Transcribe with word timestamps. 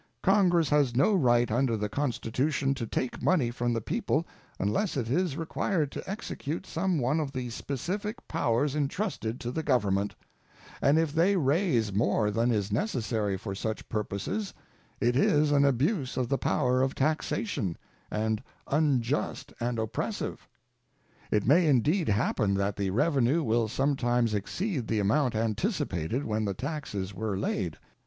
Congress 0.23 0.67
has 0.71 0.95
no 0.95 1.13
right 1.13 1.51
under 1.51 1.77
the 1.77 1.87
Constitution 1.87 2.73
to 2.73 2.87
take 2.87 3.21
money 3.21 3.51
from 3.51 3.71
the 3.71 3.81
people 3.81 4.25
unless 4.57 4.97
it 4.97 5.11
is 5.11 5.37
required 5.37 5.91
to 5.91 6.09
execute 6.09 6.65
some 6.65 6.97
one 6.97 7.19
of 7.19 7.31
the 7.31 7.51
specific 7.51 8.27
powers 8.27 8.73
intrusted 8.73 9.39
to 9.41 9.51
the 9.51 9.61
Government; 9.61 10.15
and 10.81 10.97
if 10.97 11.13
they 11.13 11.35
raise 11.37 11.93
more 11.93 12.31
than 12.31 12.49
is 12.49 12.71
necessary 12.71 13.37
for 13.37 13.53
such 13.53 13.87
purposes, 13.89 14.55
it 14.99 15.15
is 15.15 15.51
an 15.51 15.65
abuse 15.65 16.17
of 16.17 16.29
the 16.29 16.37
power 16.39 16.81
of 16.81 16.95
taxation, 16.95 17.77
and 18.09 18.41
unjust 18.69 19.53
and 19.59 19.77
oppressive. 19.77 20.47
It 21.29 21.45
may 21.45 21.67
indeed 21.67 22.09
happen 22.09 22.55
that 22.55 22.75
the 22.75 22.89
revenue 22.89 23.43
will 23.43 23.67
sometimes 23.67 24.33
exceed 24.33 24.87
the 24.87 24.97
amount 24.97 25.35
anticipated 25.35 26.23
when 26.25 26.43
the 26.45 26.55
taxes 26.55 27.13
were 27.13 27.37
laid. 27.37 27.77